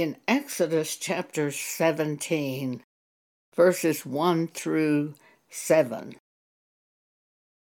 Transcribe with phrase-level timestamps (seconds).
[0.00, 2.82] in Exodus chapter 17,
[3.54, 5.12] verses 1 through
[5.50, 6.16] 7,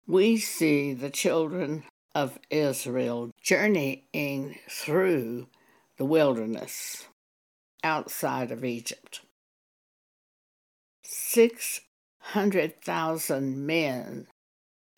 [0.06, 1.82] we see the children
[2.14, 5.46] of Israel journeying through
[5.96, 7.08] the wilderness
[7.82, 9.22] outside of Egypt.
[11.02, 14.26] 600,000 men,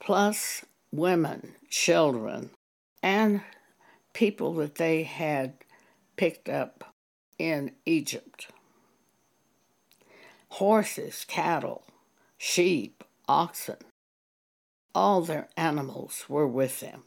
[0.01, 2.51] plus women, children,
[3.01, 3.43] and
[4.13, 5.55] people that they had
[6.17, 6.92] picked up
[7.43, 8.47] in Egypt
[10.53, 11.83] horses, cattle,
[12.37, 13.79] sheep, oxen,
[14.95, 17.05] all their animals were with them.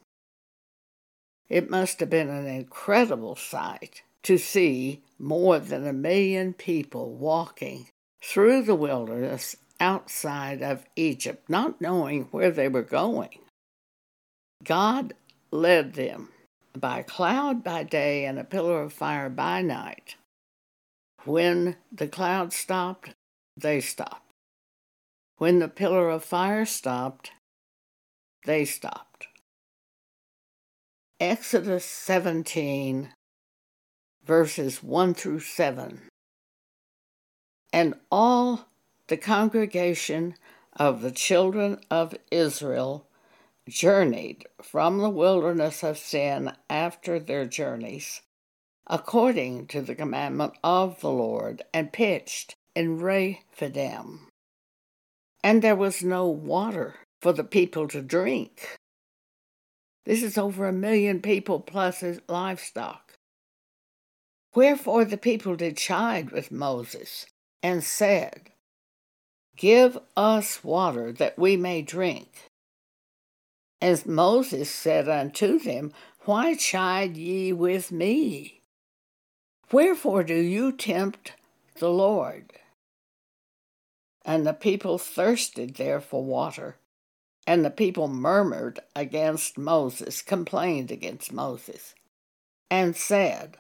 [1.48, 7.88] It must have been an incredible sight to see more than a million people walking
[8.24, 13.38] through the wilderness outside of Egypt, not knowing where they were going.
[14.64, 15.14] God
[15.52, 16.30] led them
[16.76, 20.16] by cloud by day and a pillar of fire by night.
[21.26, 23.16] When the cloud stopped,
[23.58, 24.32] they stopped.
[25.38, 27.32] When the pillar of fire stopped,
[28.46, 29.28] they stopped.
[31.20, 33.10] Exodus 17,
[34.24, 36.02] verses 1 through 7.
[37.74, 38.68] And all
[39.08, 40.36] the congregation
[40.74, 43.08] of the children of Israel
[43.68, 48.22] journeyed from the wilderness of sin after their journeys,
[48.88, 54.28] according to the commandment of the Lord, and pitched in Rephidim.
[55.44, 58.78] And there was no water for the people to drink.
[60.06, 63.14] This is over a million people plus livestock.
[64.54, 67.26] Wherefore the people did chide with Moses,
[67.62, 68.52] and said,
[69.58, 72.48] Give us water that we may drink.
[73.82, 75.92] As Moses said unto them,
[76.26, 78.55] Why chide ye with me?
[79.72, 81.34] Wherefore do you tempt
[81.80, 82.54] the Lord?
[84.24, 86.78] And the people thirsted there for water.
[87.48, 91.94] And the people murmured against Moses, complained against Moses,
[92.72, 93.58] and said,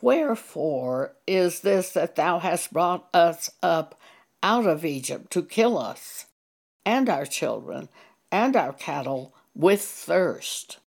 [0.00, 3.98] Wherefore is this that thou hast brought us up
[4.42, 6.26] out of Egypt to kill us,
[6.86, 7.88] and our children,
[8.30, 10.78] and our cattle with thirst?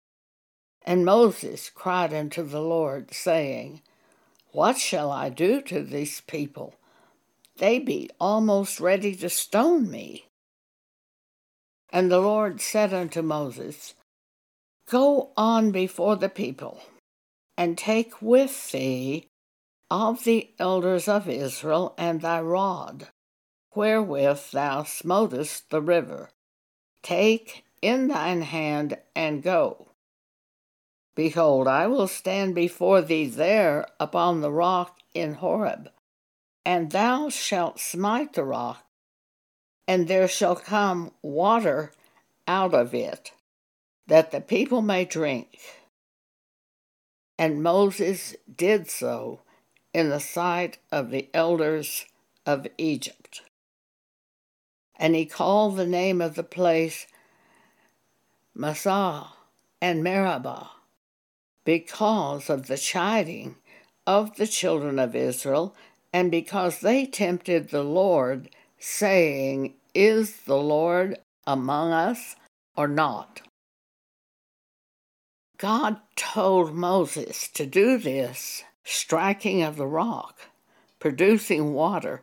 [0.86, 3.82] And Moses cried unto the Lord, saying,
[4.54, 6.76] What shall I do to these people?
[7.56, 10.28] They be almost ready to stone me.
[11.90, 13.94] And the Lord said unto Moses,
[14.88, 16.80] Go on before the people,
[17.58, 19.26] and take with thee
[19.90, 23.08] of the elders of Israel and thy rod,
[23.74, 26.30] wherewith thou smotest the river.
[27.02, 29.88] Take in thine hand and go.
[31.14, 35.90] Behold, I will stand before thee there upon the rock in Horeb,
[36.64, 38.84] and thou shalt smite the rock,
[39.86, 41.92] and there shall come water
[42.48, 43.32] out of it,
[44.06, 45.58] that the people may drink.
[47.38, 49.40] And Moses did so
[49.92, 52.06] in the sight of the elders
[52.44, 53.42] of Egypt.
[54.96, 57.06] And he called the name of the place
[58.54, 59.28] Massah
[59.80, 60.70] and Meribah,
[61.64, 63.56] because of the chiding
[64.06, 65.74] of the children of Israel,
[66.12, 72.36] and because they tempted the Lord saying, Is the Lord among us
[72.76, 73.40] or not?
[75.56, 80.38] God told Moses to do this striking of the rock,
[80.98, 82.22] producing water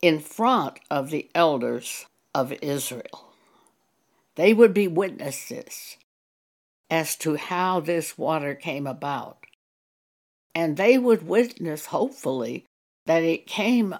[0.00, 3.32] in front of the elders of Israel.
[4.36, 5.96] They would be witnesses
[6.90, 9.38] as to how this water came about.
[10.54, 12.66] And they would witness, hopefully,
[13.06, 13.94] that it came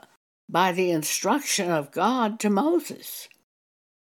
[0.48, 3.28] by the instruction of God to Moses,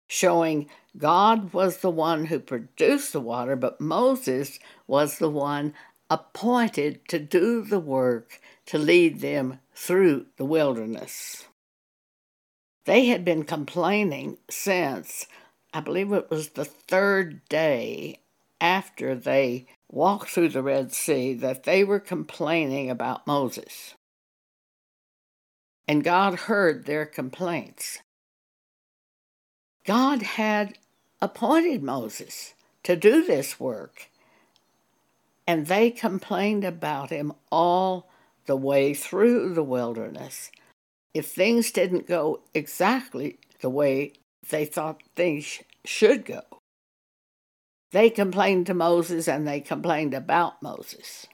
[0.08, 0.68] showing
[0.98, 5.74] God was the one who produced the water, but Moses was the one
[6.10, 11.46] appointed to do the work to lead them through the wilderness.
[12.84, 15.26] They had been complaining since,
[15.72, 18.18] I believe it was the third day
[18.62, 23.94] after they walked through the Red Sea, that they were complaining about Moses
[25.88, 27.98] and God heard their complaints.
[29.84, 30.78] God had
[31.20, 32.54] appointed Moses
[32.84, 34.08] to do this work,
[35.46, 38.08] and they complained about him all
[38.46, 40.50] the way through the wilderness.
[41.14, 44.14] If things didn't go exactly the way
[44.48, 46.42] they thought things should go,
[47.92, 51.26] they complained to Moses and they complained about Moses.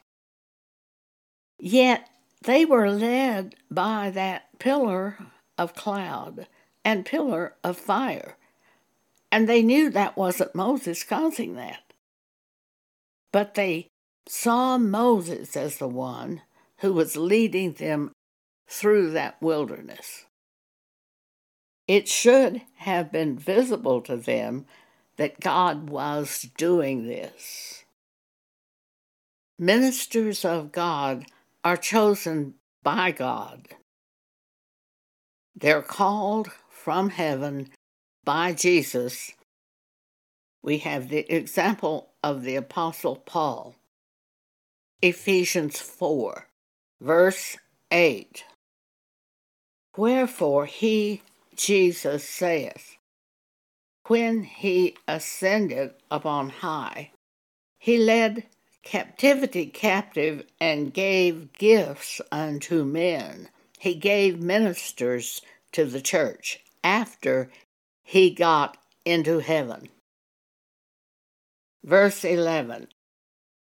[1.59, 2.09] Yet
[2.43, 5.19] they were led by that pillar
[5.57, 6.47] of cloud
[6.85, 8.37] and pillar of fire.
[9.31, 11.93] And they knew that wasn't Moses causing that.
[13.33, 13.89] But they
[14.27, 16.43] saw Moses as the one
[16.79, 18.13] who was leading them
[18.69, 20.27] through that wilderness.
[21.87, 24.67] It should have been visible to them
[25.19, 27.85] that God was doing this.
[29.59, 31.27] Ministers of God
[31.65, 33.69] are chosen by God.
[35.57, 37.71] They're called from heaven
[38.25, 39.33] by Jesus.
[40.63, 43.75] We have the example of the Apostle Paul.
[45.03, 46.47] Ephesians 4,
[47.01, 47.57] verse
[47.91, 48.45] 8.
[49.97, 51.23] Wherefore he,
[51.57, 52.98] Jesus, saith,
[54.09, 57.13] When he ascended upon high,
[57.79, 58.45] he led
[58.83, 63.51] captivity captive and gave gifts unto men.
[63.79, 67.51] He gave ministers to the church after
[68.03, 69.91] he got into heaven.
[71.85, 72.89] Verse 11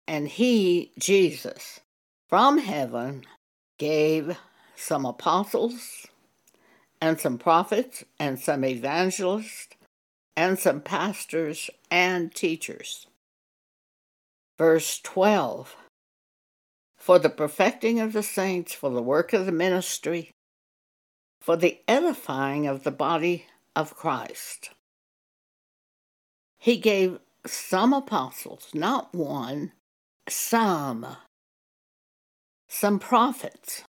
[0.08, 1.80] And he, Jesus,
[2.28, 3.24] from heaven
[3.78, 4.36] gave
[4.76, 6.08] some apostles,
[7.00, 9.68] and some prophets, and some evangelists,
[10.36, 13.08] and some pastors and teachers
[14.58, 15.76] Verse 12
[16.96, 20.32] For the perfecting of the saints, for the work of the ministry,
[21.42, 24.70] for the edifying of the body of Christ.
[26.60, 29.74] He gave some apostles, not one,
[30.30, 31.18] some,
[32.70, 33.84] some prophets.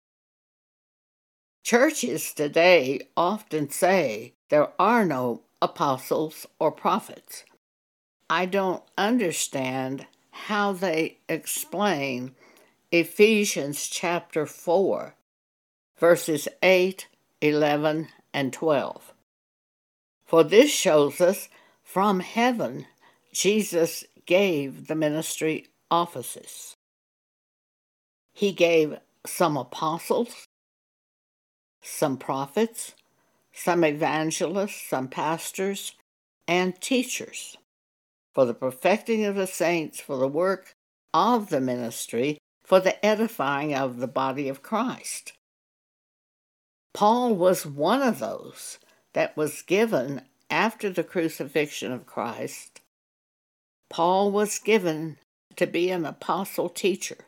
[1.65, 7.45] Churches today often say there are no apostles or prophets.
[8.29, 12.35] I don't understand how they explain
[12.93, 15.15] Ephesians chapter 4,
[15.99, 17.07] verses 8,
[17.41, 19.13] 11, and 12.
[20.25, 21.49] For this shows us
[21.83, 22.87] from heaven
[23.33, 26.77] Jesus gave the ministry offices.
[28.33, 30.47] He gave some apostles,
[31.83, 32.95] some prophets,
[33.63, 35.93] some evangelists, some pastors,
[36.49, 37.57] and teachers
[38.35, 40.75] for the perfecting of the saints, for the work
[41.13, 45.33] of the ministry, for the edifying of the body of Christ.
[46.95, 48.79] Paul was one of those
[49.13, 52.81] that was given after the crucifixion of Christ.
[53.89, 55.19] Paul was given
[55.57, 57.19] to be an apostle teacher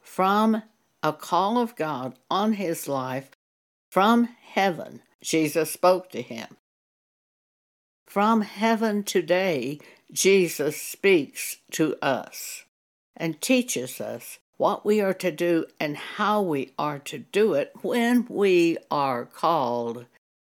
[0.00, 0.62] from
[1.02, 3.30] a call of God on his life
[3.90, 5.02] from heaven.
[5.24, 6.58] Jesus spoke to him.
[8.06, 9.80] From heaven today,
[10.12, 12.64] Jesus speaks to us
[13.16, 17.72] and teaches us what we are to do and how we are to do it
[17.80, 20.04] when we are called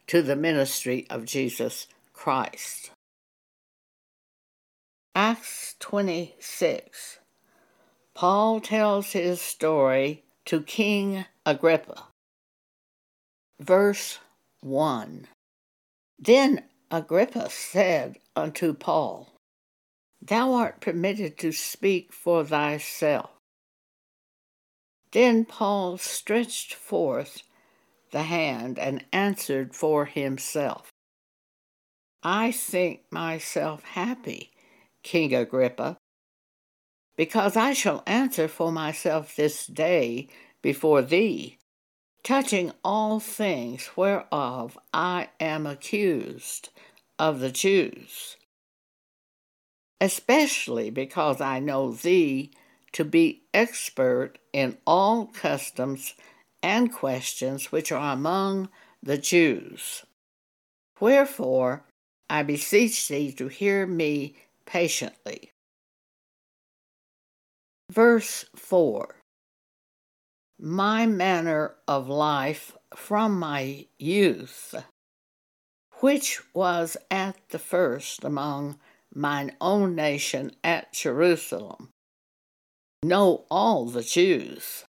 [0.08, 2.92] to the ministry of Jesus Christ.
[5.14, 7.20] Acts 26.
[8.14, 12.06] Paul tells his story to King Agrippa.
[13.60, 14.20] Verse
[14.62, 15.28] 1
[16.20, 19.34] Then Agrippa said unto Paul,
[20.22, 23.32] Thou art permitted to speak for thyself.
[25.12, 27.42] Then Paul stretched forth
[28.12, 30.92] the hand and answered for himself.
[32.22, 34.52] I think myself happy,
[35.02, 35.98] King Agrippa,
[37.18, 40.28] because I shall answer for myself this day
[40.62, 41.58] before thee
[42.24, 46.70] touching all things whereof I am accused
[47.18, 48.38] of the Jews,
[50.00, 52.52] especially because I know thee
[52.94, 56.14] to be expert in all customs
[56.62, 58.70] and questions which are among
[59.02, 60.04] the Jews.
[61.00, 61.86] Wherefore,
[62.30, 64.36] I beseech thee to hear me
[64.66, 65.52] patiently.
[67.92, 69.21] Verse 4
[70.64, 74.76] my manner of life from my youth,
[76.02, 78.80] which was at the first among
[79.12, 81.90] mine own nation at Jerusalem,
[83.02, 84.86] know all the Jews,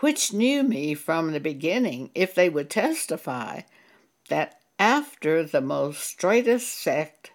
[0.00, 3.60] which knew me from the beginning, if they would testify
[4.28, 7.30] that after the most straitest sect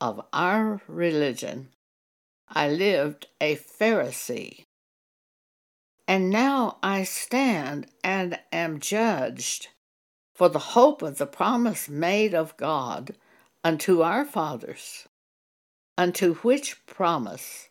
[0.00, 1.68] of our religion,
[2.48, 4.64] I lived a Pharisee
[6.08, 9.68] and now I stand and am judged
[10.34, 13.14] for the hope of the promise made of God
[13.62, 15.06] unto our fathers,
[15.98, 17.68] unto which promise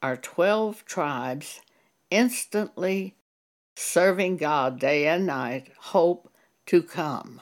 [0.00, 1.60] our twelve tribes
[2.08, 3.16] instantly
[3.74, 6.32] serving God day and night, hope
[6.66, 7.40] to come.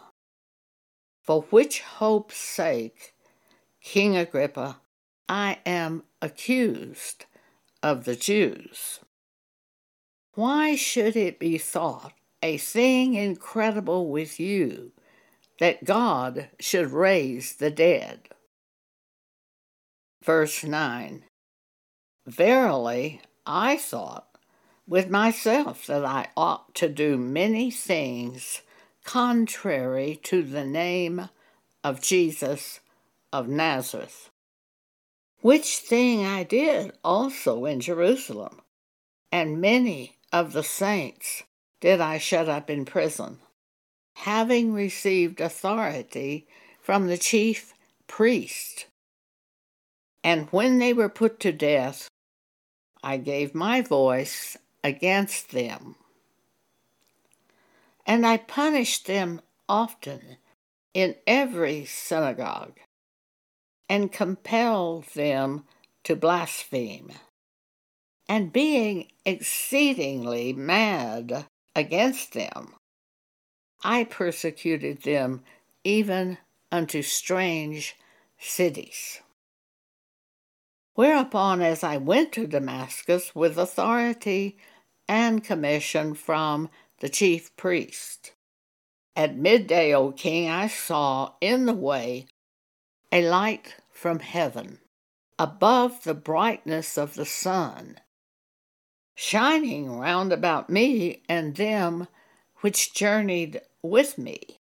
[1.20, 3.14] For which hope's sake,
[3.82, 4.80] King Agrippa,
[5.28, 7.26] I am accused
[7.82, 9.00] of the Jews.
[10.34, 12.12] Why should it be thought
[12.42, 14.90] a thing incredible with you
[15.60, 18.28] that God should raise the dead?
[20.24, 21.24] Verse 9
[22.26, 24.26] Verily, I thought
[24.88, 28.62] with myself that I ought to do many things
[29.04, 31.28] contrary to the name
[31.84, 32.80] of Jesus
[33.32, 34.30] of Nazareth,
[35.42, 38.62] which thing I did also in Jerusalem,
[39.30, 41.44] and many of the saints
[41.80, 43.38] did I shut up in prison,
[44.16, 46.48] having received authority
[46.82, 47.72] from the chief
[48.08, 48.86] priest.
[50.24, 52.08] And when they were put to death,
[53.00, 55.94] I gave my voice against them.
[58.04, 60.38] And I punished them often
[60.94, 62.80] in every synagogue
[63.88, 65.62] and compelled them
[66.02, 67.12] to blaspheme
[68.28, 72.74] and being exceedingly mad against them,
[73.82, 75.42] I persecuted them
[75.82, 76.38] even
[76.72, 77.96] unto strange
[78.38, 79.20] cities.
[80.94, 84.56] Whereupon, as I went to Damascus with authority
[85.08, 88.32] and commission from the chief priest,
[89.16, 92.26] at midday, O king, I saw in the way
[93.12, 94.80] a light from heaven,
[95.38, 97.98] above the brightness of the sun,
[99.14, 102.08] shining round about me and them
[102.60, 104.58] which journeyed with me.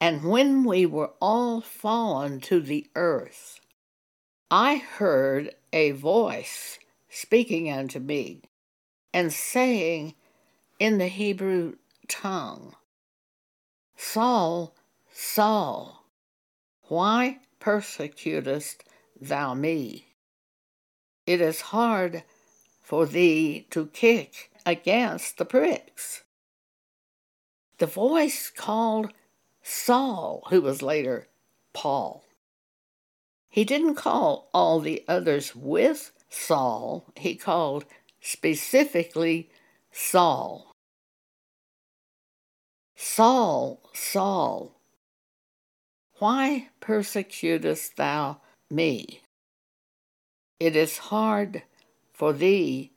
[0.00, 3.60] And when we were all fallen to the earth,
[4.50, 6.78] I heard a voice
[7.08, 8.42] speaking unto me,
[9.12, 10.14] and saying
[10.78, 11.76] in the Hebrew
[12.08, 12.74] tongue,
[13.96, 14.74] Saul,
[15.12, 16.06] Saul,
[16.88, 18.82] why persecutest
[19.20, 20.08] thou me?
[21.26, 22.24] It is hard
[22.92, 26.24] for thee to kick against the pricks.
[27.78, 29.14] The voice called
[29.62, 31.26] Saul, who was later
[31.72, 32.22] Paul.
[33.48, 37.86] He didn't call all the others with Saul, he called
[38.20, 39.48] specifically
[39.90, 40.70] Saul.
[42.94, 44.78] Saul, Saul,
[46.18, 49.22] why persecutest thou me?
[50.60, 51.62] It is hard
[52.22, 52.92] for thee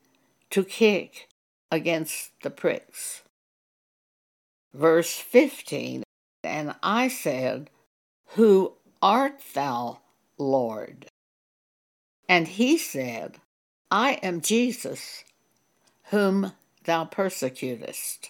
[0.52, 1.28] to kick
[1.72, 3.24] against the pricks.
[4.72, 6.04] Verse 15
[6.44, 7.72] And I said,
[8.36, 10.02] Who art thou,
[10.38, 11.08] Lord?
[12.30, 13.38] And he said,
[13.90, 15.24] I am Jesus,
[16.12, 16.52] whom
[16.84, 18.30] thou persecutest.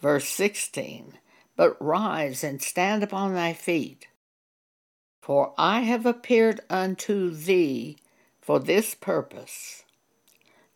[0.00, 1.18] Verse 16
[1.56, 4.06] But rise and stand upon thy feet,
[5.20, 7.96] for I have appeared unto thee
[8.42, 9.84] for this purpose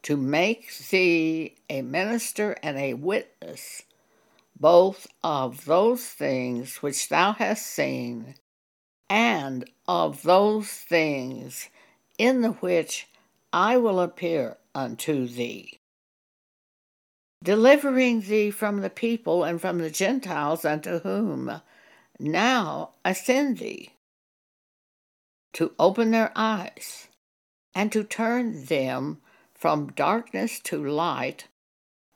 [0.03, 3.83] to make thee a minister and a witness
[4.59, 8.35] both of those things which thou hast seen
[9.09, 11.69] and of those things
[12.19, 13.07] in the which
[13.53, 15.79] I will appear unto thee,
[17.43, 21.61] delivering thee from the people and from the Gentiles unto whom
[22.19, 23.91] now I send thee,
[25.53, 27.09] to open their eyes
[27.77, 29.19] and to turn them
[29.55, 31.47] from darkness to light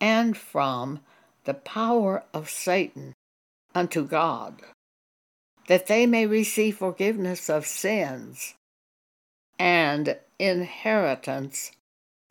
[0.01, 1.01] and from
[1.45, 3.13] the power of Satan
[3.75, 4.63] unto God,
[5.69, 8.55] that they may receive forgiveness of sins
[9.59, 11.73] and inheritance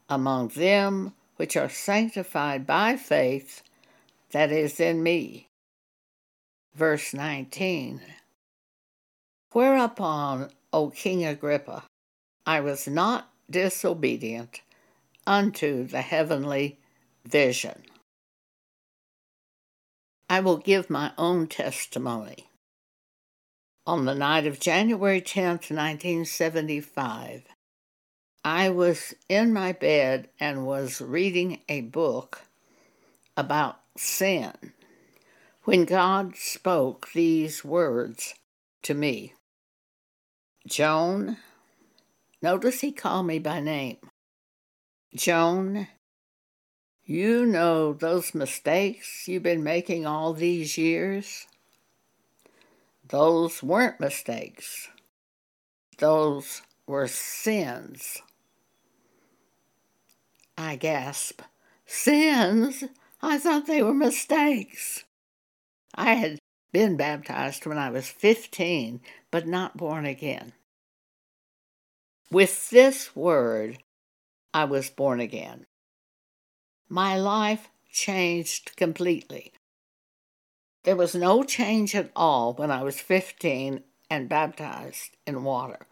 [0.10, 3.62] among them which are sanctified by faith
[4.32, 5.48] that is in me.
[6.74, 8.02] Verse 19
[9.52, 11.84] Whereupon, O King Agrippa,
[12.50, 14.62] I was not disobedient
[15.28, 16.80] unto the heavenly
[17.24, 17.84] vision.
[20.28, 22.50] I will give my own testimony.
[23.86, 27.44] On the night of January 10th, 1975,
[28.44, 32.42] I was in my bed and was reading a book
[33.38, 34.74] about sin
[35.66, 38.34] when God spoke these words
[38.82, 39.36] to me
[40.68, 41.38] Joan,
[42.42, 43.98] Notice he called me by name.
[45.14, 45.88] Joan,
[47.04, 51.48] you know those mistakes you've been making all these years?
[53.08, 54.90] Those weren't mistakes.
[55.98, 58.22] Those were sins.
[60.58, 61.42] I I gasp,
[61.86, 62.84] Sins?
[63.22, 65.04] I thought they were mistakes.
[65.96, 66.38] I had
[66.72, 70.54] been baptized when I was 15, but not born again.
[72.32, 73.80] With this word,
[74.54, 75.66] I was born again.
[76.88, 79.54] My life changed completely.
[80.84, 85.88] There was no change at all when I was 15 and baptized in water.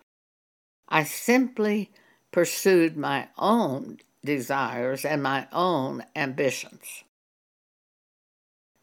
[0.88, 1.91] I simply
[2.32, 7.03] pursued my own desires and my own ambitions.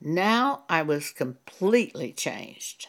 [0.01, 2.89] Now I was completely changed.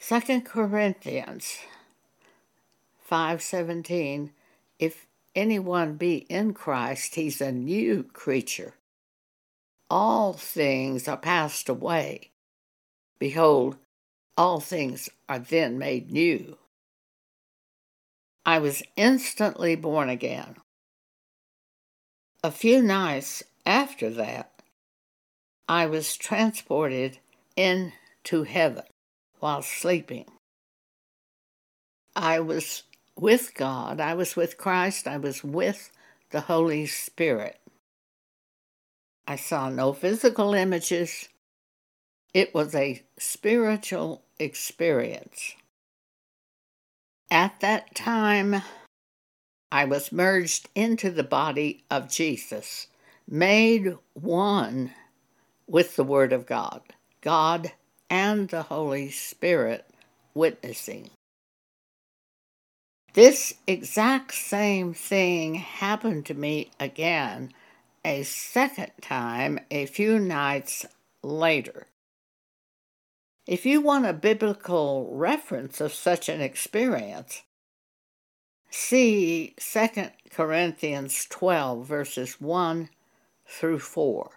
[0.00, 1.58] 2 Corinthians
[3.10, 4.30] 5:17
[4.78, 8.74] If anyone be in Christ he's a new creature.
[9.90, 12.30] All things are passed away.
[13.18, 13.76] Behold,
[14.36, 16.56] all things are then made new.
[18.46, 20.56] I was instantly born again.
[22.44, 24.52] A few nights after that,
[25.68, 27.18] I was transported
[27.56, 28.84] into heaven
[29.40, 30.30] while sleeping.
[32.16, 32.84] I was
[33.20, 35.92] with God, I was with Christ, I was with
[36.30, 37.60] the Holy Spirit.
[39.26, 41.28] I saw no physical images.
[42.32, 45.54] It was a spiritual experience.
[47.30, 48.62] At that time,
[49.70, 52.88] I was merged into the body of Jesus,
[53.28, 54.92] made one
[55.68, 56.80] with the Word of God,
[57.20, 57.72] God
[58.08, 59.86] and the Holy Spirit
[60.34, 61.10] witnessing.
[63.12, 67.52] This exact same thing happened to me again
[68.04, 70.86] a second time a few nights
[71.22, 71.86] later.
[73.46, 77.42] If you want a biblical reference of such an experience,
[78.70, 79.88] see 2
[80.30, 82.90] Corinthians 12, verses 1
[83.46, 84.30] through 4.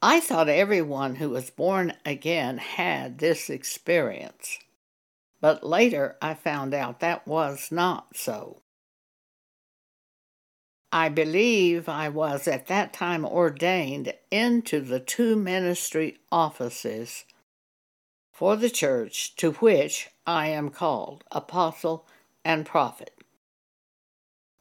[0.00, 4.58] I thought everyone who was born again had this experience,
[5.42, 8.62] but later I found out that was not so.
[10.92, 17.24] I believe I was at that time ordained into the two ministry offices
[18.32, 22.06] for the church to which I am called apostle
[22.44, 23.12] and prophet.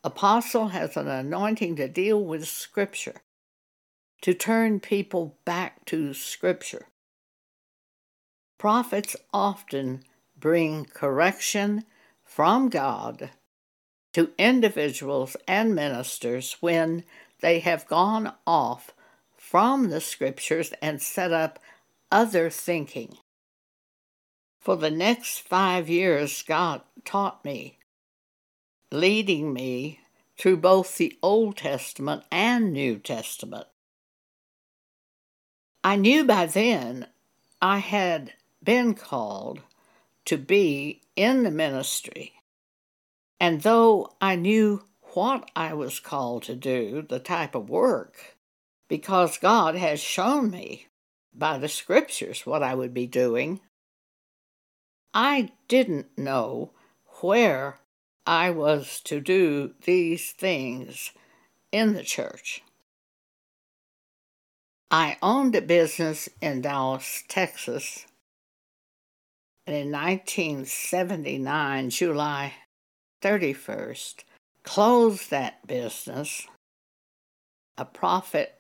[0.04, 3.22] Apostle has an anointing to deal with Scripture,
[4.22, 6.88] to turn people back to Scripture.
[8.58, 10.04] Prophets often
[10.42, 11.86] bring correction
[12.26, 13.30] from God
[14.12, 17.06] to individuals and ministers when
[17.40, 18.94] they have gone off
[19.38, 21.60] from the Scriptures and set up
[22.12, 23.18] other thinking.
[24.60, 27.80] For the next five years, God taught me,
[28.92, 30.00] leading me
[30.38, 33.68] through both the Old Testament and New Testament.
[35.84, 37.08] I knew by then
[37.62, 39.62] I had been called
[40.26, 42.34] to be in the ministry.
[43.40, 48.38] And though I knew what I was called to do, the type of work,
[48.88, 50.88] because God has shown me
[51.34, 53.62] by the scriptures what I would be doing,
[55.14, 56.72] I didn't know
[57.22, 57.80] where
[58.26, 61.12] I was to do these things
[61.72, 62.64] in the church.
[64.90, 68.06] I owned a business in Dallas, Texas,
[69.72, 72.54] and in 1979, July
[73.22, 74.16] 31st,
[74.64, 76.46] closed that business.
[77.78, 78.60] A prophet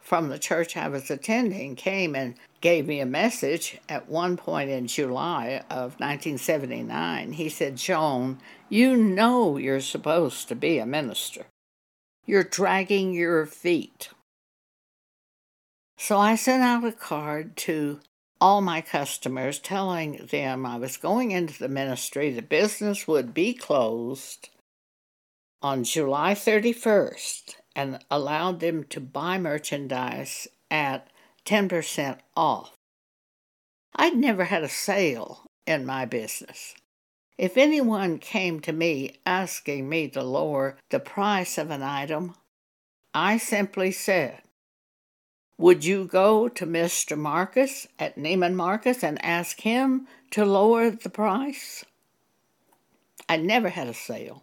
[0.00, 4.70] from the church I was attending came and gave me a message at one point
[4.70, 7.32] in July of 1979.
[7.32, 8.38] He said, Joan,
[8.70, 11.44] you know you're supposed to be a minister.
[12.24, 14.08] You're dragging your feet.
[15.98, 18.00] So I sent out a card to
[18.40, 23.54] all my customers telling them I was going into the ministry, the business would be
[23.54, 24.50] closed
[25.62, 31.08] on July 31st, and allowed them to buy merchandise at
[31.44, 32.76] 10% off.
[33.94, 36.74] I'd never had a sale in my business.
[37.38, 42.34] If anyone came to me asking me to lower the price of an item,
[43.12, 44.42] I simply said,
[45.58, 47.16] Would you go to Mr.
[47.16, 51.84] Marcus at Neiman Marcus and ask him to lower the price?
[53.28, 54.42] I never had a sale.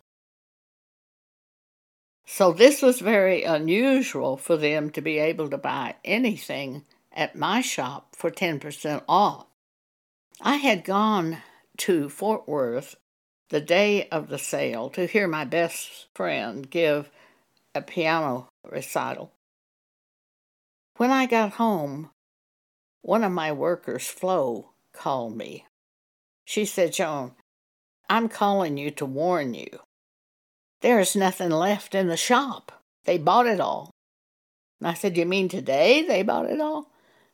[2.26, 7.62] So this was very unusual for them to be able to buy anything at my
[7.62, 9.46] shop for 10% off.
[10.42, 11.38] I had gone
[11.78, 12.96] to Fort Worth
[13.50, 17.12] the day of the sale to hear my best friend give
[17.76, 19.32] a piano recital.
[20.98, 22.12] When I got home,
[23.02, 25.66] one of my workers, Flo, called me.
[26.46, 27.32] She said, Joan,
[28.10, 29.80] I'm calling you to warn you.
[30.82, 32.84] There's nothing left in the shop.
[33.06, 33.90] They bought it all.
[34.80, 36.92] And I said, You mean today they bought it all?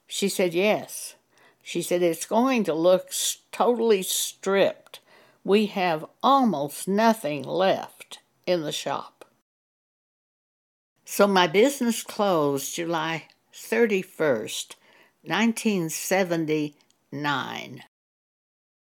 [0.08, 1.16] She said, Yes.
[1.62, 3.10] She said, It's going to look
[3.52, 5.00] totally stripped.
[5.44, 9.26] We have almost nothing left in the shop.
[11.06, 13.26] So my business closed July
[13.60, 14.76] 31st,
[15.24, 17.84] 1979,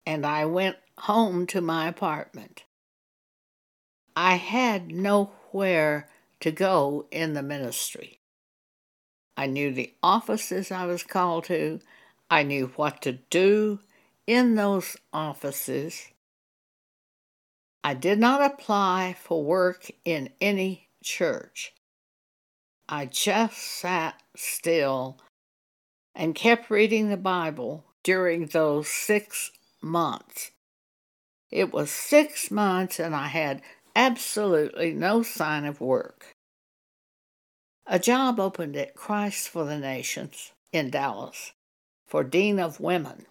[0.06, 2.64] and I went home to my apartment.
[4.16, 6.08] I had nowhere
[6.40, 8.20] to go in the ministry.
[9.36, 11.80] I knew the offices I was called to.
[12.30, 13.80] I knew what to do
[14.26, 16.08] in those offices.
[17.84, 21.74] I did not apply for work in any church.
[22.92, 25.16] I just sat still
[26.14, 29.50] and kept reading the Bible during those six
[29.80, 30.50] months.
[31.50, 33.62] It was six months, and I had
[33.96, 36.34] absolutely no sign of work.
[37.86, 41.52] A job opened at Christ for the Nations in Dallas
[42.06, 43.24] for Dean of Women.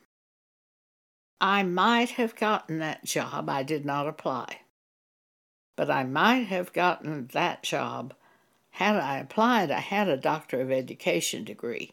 [1.39, 4.61] I might have gotten that job, I did not apply.
[5.77, 8.15] But I might have gotten that job
[8.71, 11.91] had I applied, I had a Doctor of Education degree.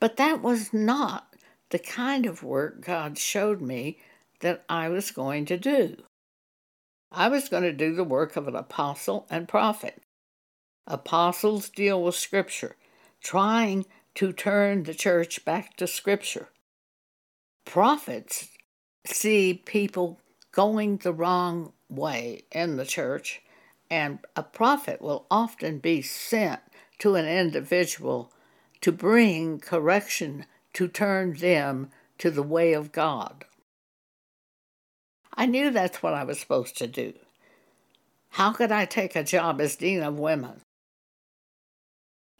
[0.00, 1.34] But that was not
[1.70, 3.98] the kind of work God showed me
[4.40, 5.96] that I was going to do.
[7.10, 10.02] I was going to do the work of an apostle and prophet.
[10.86, 12.76] Apostles deal with Scripture,
[13.22, 16.48] trying to turn the church back to Scripture.
[17.64, 18.48] Prophets
[19.04, 20.20] see people
[20.52, 23.42] going the wrong way in the church,
[23.90, 26.60] and a prophet will often be sent
[26.98, 28.32] to an individual
[28.80, 33.44] to bring correction to turn them to the way of God.
[35.34, 37.14] I knew that's what I was supposed to do.
[38.30, 40.60] How could I take a job as Dean of Women?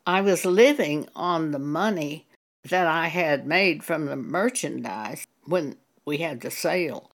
[0.07, 2.27] I was living on the money
[2.65, 7.11] that I had made from the merchandise when we had the sale.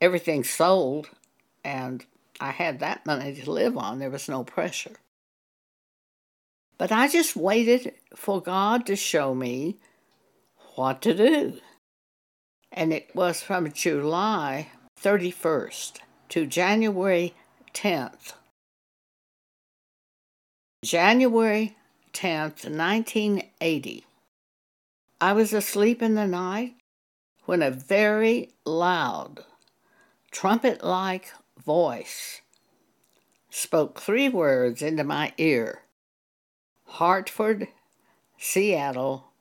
[0.00, 1.10] Everything sold,
[1.64, 2.04] and
[2.40, 3.98] I had that money to live on.
[3.98, 4.96] There was no pressure.
[6.76, 9.78] But I just waited for God to show me
[10.74, 11.60] what to do
[12.74, 14.68] and it was from July
[15.00, 15.98] 31st
[16.30, 17.34] to January
[17.72, 18.32] 10th.
[20.84, 21.76] January
[22.12, 24.04] 10th, 1980.
[25.20, 26.74] I was asleep in the night
[27.44, 29.44] when a very loud,
[30.32, 31.32] trumpet like
[31.64, 32.40] voice
[33.50, 35.82] spoke three words into my ear
[36.86, 37.68] Hartford,
[38.36, 39.32] Seattle,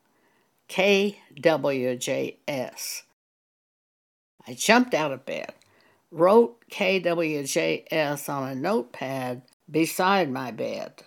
[0.69, 1.21] KWJS.
[4.47, 5.53] I jumped out of bed,
[6.11, 11.03] wrote KWJS on a notepad beside my bed.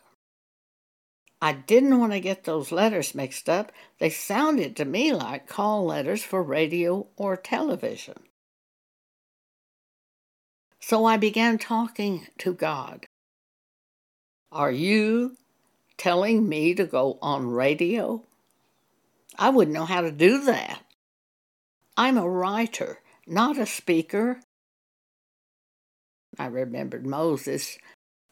[1.40, 3.70] I didn't want to get those letters mixed up.
[3.98, 8.16] They sounded to me like call letters for radio or television.
[10.88, 13.07] So I began talking to God.
[14.53, 15.37] Are you
[15.96, 18.22] telling me to go on radio?
[19.37, 20.81] I wouldn't know how to do that.
[21.96, 24.38] I'm a writer not a speaker.
[26.38, 27.79] I remembered Moses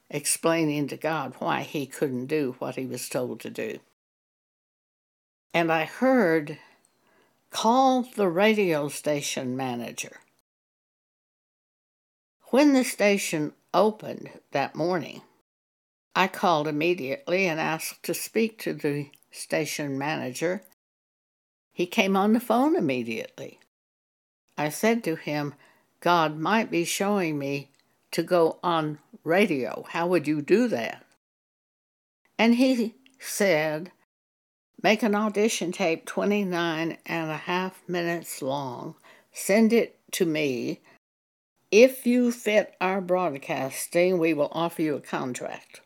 [0.09, 3.81] explaining to God why he couldn't do what he was told to do.
[5.53, 6.59] And I heard,
[7.51, 10.21] call the radio station manager.
[12.55, 15.23] When the station opened that morning,
[16.15, 20.63] I called immediately and asked to speak to the station manager.
[21.73, 23.59] He came on the phone immediately.
[24.57, 25.55] I said to him,
[25.99, 27.73] God might be showing me
[28.13, 29.85] to go on radio.
[29.89, 31.05] How would you do that?
[32.39, 33.91] And he said,
[34.81, 38.95] Make an audition tape 29 and a half minutes long,
[39.33, 40.83] send it to me.
[41.77, 45.81] If you fit our broadcasting, we will offer you a contract.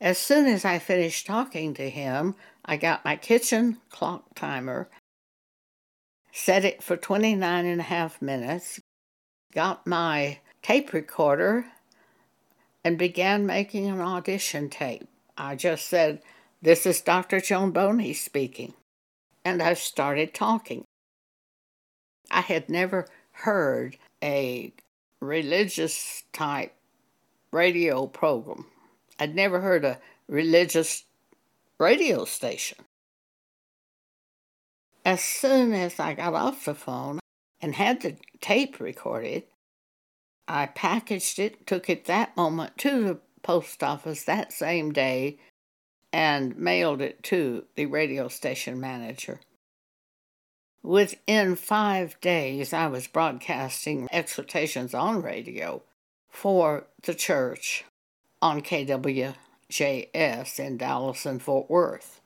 [0.00, 4.88] As soon as I finished talking to him, I got my kitchen clock timer
[6.32, 8.80] set it for 29 and a half minutes,
[9.52, 11.64] got my tape recorder,
[12.82, 15.06] and began making an audition tape.
[15.38, 16.22] I just said,
[16.60, 17.40] This is Dr.
[17.40, 18.74] Joan Boney speaking.
[19.44, 20.82] And I started talking.
[22.32, 24.72] I had never heard a
[25.20, 26.74] religious type
[27.52, 28.66] radio program.
[29.18, 31.04] I'd never heard a religious
[31.78, 32.78] radio station.
[35.04, 37.20] As soon as I got off the phone
[37.60, 39.44] and had the tape recorded,
[40.48, 45.38] I packaged it, took it that moment to the post office that same day,
[46.12, 49.40] and mailed it to the radio station manager.
[50.84, 55.80] Within five days, I was broadcasting exhortations on radio
[56.28, 57.86] for the church
[58.42, 62.20] on KWJS in Dallas and Fort Worth.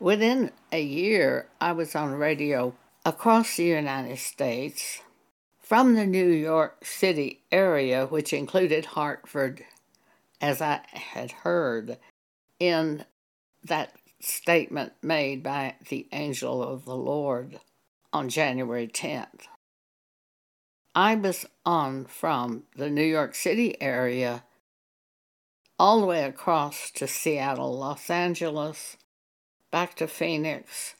[0.00, 2.72] Within a year, I was on radio
[3.04, 5.02] across the United States
[5.60, 9.62] from the New York City area, which included Hartford,
[10.40, 11.98] as I had heard
[12.58, 13.04] in
[13.62, 17.60] that statement made by the angel of the Lord
[18.12, 19.42] on January 10th.
[20.94, 24.44] I was on from the New York City area
[25.78, 28.96] all the way across to Seattle, Los Angeles,
[29.70, 30.94] back to Phoenix,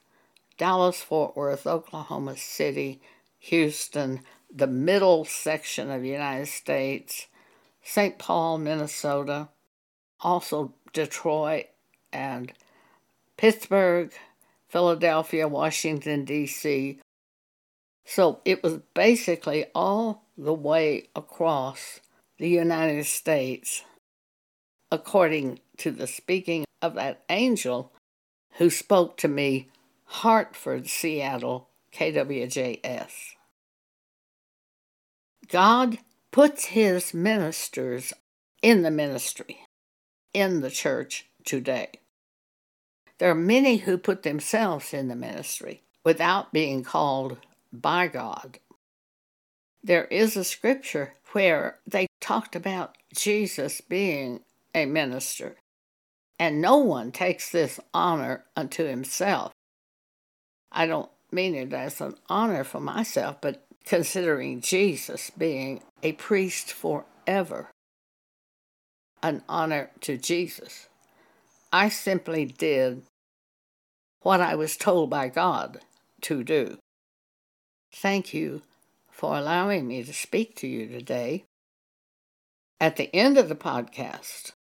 [0.57, 3.01] Dallas, Fort Worth, Oklahoma City,
[3.41, 4.21] Houston,
[4.53, 7.27] the middle section of the United States,
[7.83, 8.19] St.
[8.19, 9.49] Paul, Minnesota,
[10.21, 11.67] also Detroit
[12.13, 12.53] and
[13.39, 14.13] Pittsburgh,
[14.69, 17.01] Philadelphia, Washington, D.C.
[18.05, 22.01] So it was basically all the way across
[22.39, 23.85] the United States,
[24.91, 27.93] according to the speaking of that angel
[28.55, 29.69] who spoke to me,
[30.05, 33.35] Hartford, Seattle, KWJS.
[35.49, 35.99] God
[36.33, 38.13] puts his ministers
[38.63, 39.65] in the ministry,
[40.35, 41.91] in the church today.
[43.19, 47.39] There are many who put themselves in the ministry without being called
[47.73, 48.59] by God.
[49.83, 54.41] There is a scripture where they talked about Jesus being
[54.75, 55.57] a minister.
[56.39, 59.53] And no one takes this honor unto himself.
[60.71, 66.73] I don't mean it as an honor for myself, but considering Jesus being a priest
[66.73, 67.71] forever,
[69.23, 70.89] an honor to Jesus.
[71.73, 73.03] I simply did
[74.23, 75.81] what I was told by God
[76.23, 76.79] to do.
[77.93, 78.63] Thank you
[79.11, 81.45] for allowing me to speak to you today.
[82.81, 84.53] At the end of the podcast,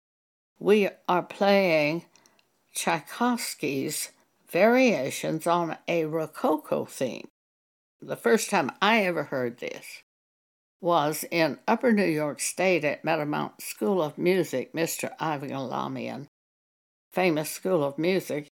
[0.59, 2.05] we are playing
[2.73, 4.11] Tchaikovsky's
[4.49, 7.27] variations on a Rococo theme.
[8.01, 10.03] The first time I ever heard this
[10.81, 15.11] was in Upper New York State at Meadowmount School of Music, Mr.
[15.19, 16.26] Ivan Galamian,
[17.11, 18.47] famous School of Music.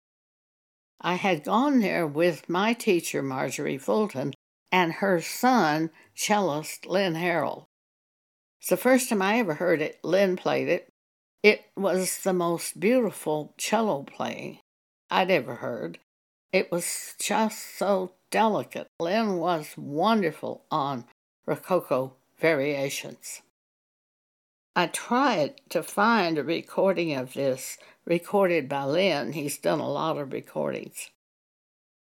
[1.00, 4.32] I had gone there with my teacher, Marjorie Fulton,
[4.72, 7.64] and her son, cellist Lynn Harrell.
[8.60, 9.98] It's the first time I ever heard it.
[10.02, 10.88] Lynn played it,
[11.44, 14.60] it was the most beautiful cello playing
[15.10, 15.98] I'd ever heard.
[16.54, 18.86] It was just so delicate.
[18.98, 21.04] Lynn was wonderful on
[21.44, 23.42] Rococo variations.
[24.76, 29.32] I tried to find a recording of this recorded by Lynn.
[29.32, 31.10] He's done a lot of recordings.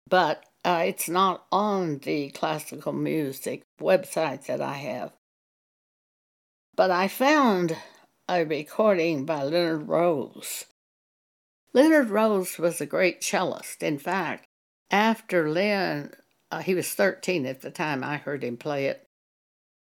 [0.08, 5.12] But uh, it's not on the classical music website that I have.
[6.74, 7.76] But I found
[8.28, 10.64] a recording by Leonard Rose.
[11.72, 13.82] Leonard Rose was a great cellist.
[13.82, 14.46] In fact,
[14.90, 16.12] after Lynn,
[16.50, 19.06] uh, he was 13 at the time I heard him play it.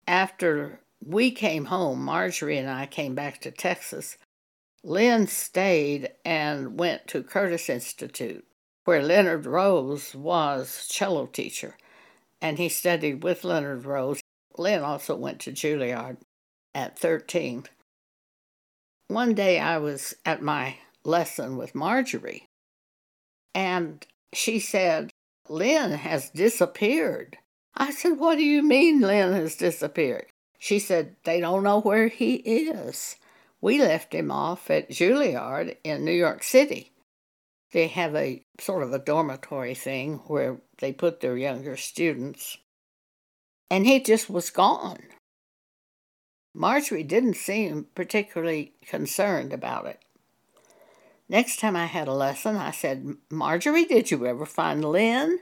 [0.07, 4.17] After we came home, Marjorie and I came back to Texas.
[4.85, 8.45] Lynn stayed and went to Curtis Institute,
[8.85, 11.77] where Leonard Rose was cello teacher,
[12.41, 14.21] and he studied with Leonard Rose.
[14.57, 16.19] Lynn also went to Juilliard
[16.75, 17.65] at 13
[19.09, 22.47] one day I was at my lesson with Marjorie,
[23.55, 25.11] and she said,
[25.49, 27.39] Lynn has disappeared.
[27.75, 30.27] I said, What do you mean Lynn has disappeared?
[30.59, 33.17] She said, They don't know where he is.
[33.61, 36.93] We left him off at Juilliard in New York City.
[37.73, 42.59] They have a sort of a dormitory thing where they put their younger students.
[43.71, 44.99] And he just was gone.
[46.55, 50.01] Marjorie didn't seem particularly concerned about it.
[51.29, 55.41] Next time I had a lesson, I said, Marjorie, did you ever find Lynn?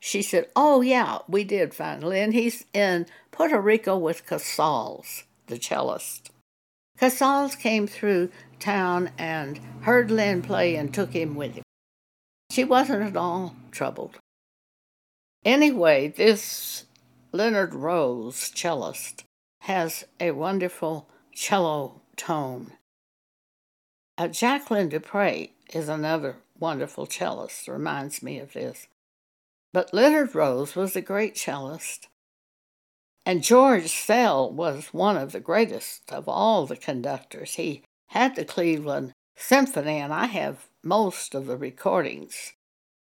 [0.00, 2.20] She said, Oh, yeah, we did finally.
[2.20, 6.30] And He's in Puerto Rico with Casals, the cellist.
[6.98, 11.62] Casals came through town and heard Lynn play and took him with him.
[12.50, 14.18] She wasn't at all troubled.
[15.44, 16.84] Anyway, this
[17.32, 19.24] Leonard Rose cellist
[19.60, 22.72] has a wonderful cello tone.
[24.18, 28.86] Uh, Jacqueline du Pré is another wonderful cellist, reminds me of this.
[29.72, 32.08] But Leonard Rose was a great cellist.
[33.24, 37.54] And George Szell was one of the greatest of all the conductors.
[37.54, 42.52] He had the Cleveland Symphony, and I have most of the recordings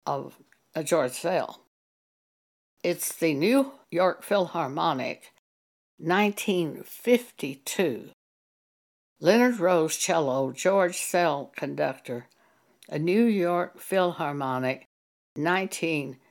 [0.05, 0.35] of
[0.75, 1.59] uh, George Szell.
[2.83, 5.31] It's the New York Philharmonic,
[5.97, 8.09] 1952.
[9.21, 12.27] Leonard Rose cello, George Szell conductor,
[12.87, 14.87] a New York Philharmonic,
[15.35, 16.28] 1952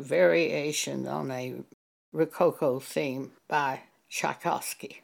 [0.00, 1.54] variation on a
[2.12, 5.02] Rococo theme by Tchaikovsky.